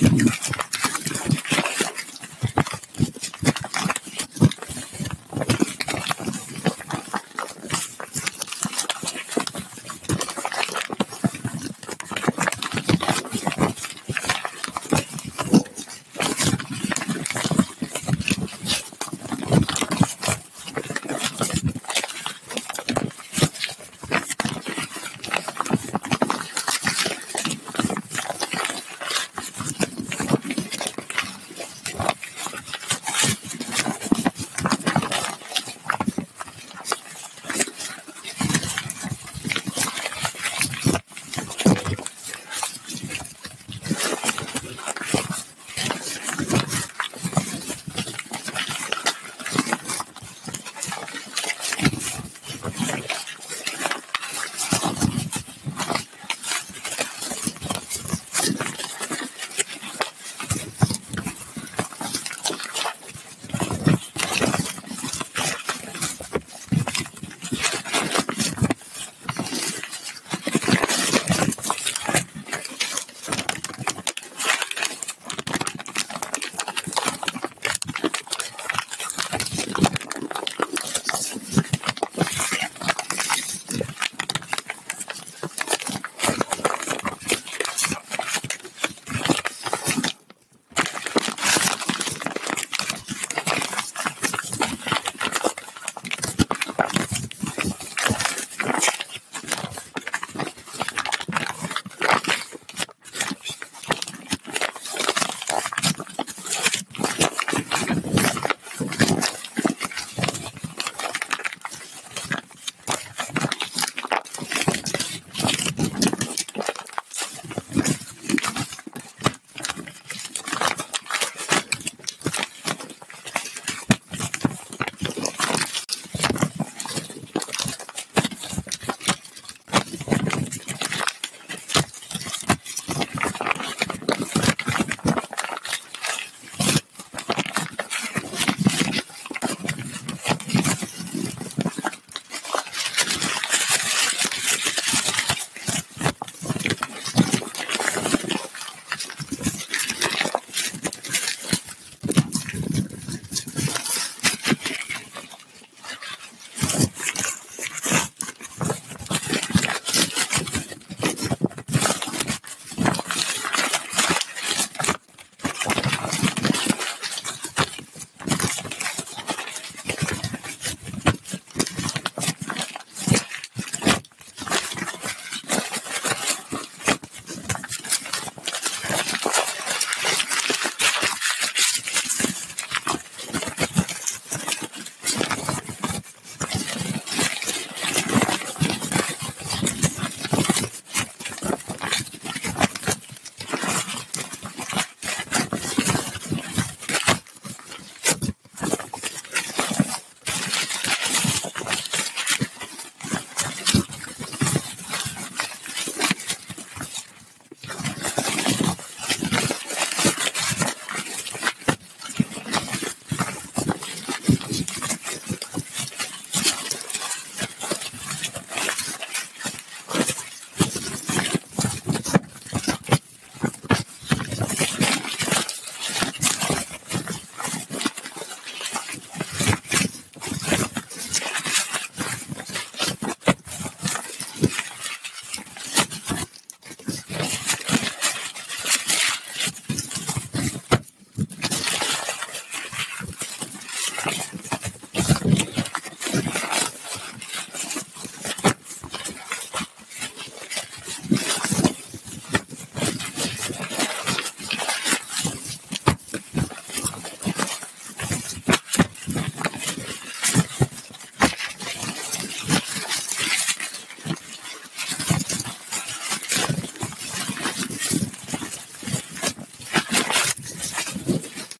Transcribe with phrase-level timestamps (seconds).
[0.00, 0.45] 何?